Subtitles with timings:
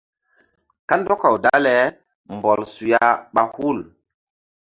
[0.89, 1.75] Kandɔkaw dale
[2.35, 3.03] mbɔl suya
[3.33, 3.79] ɓa hul.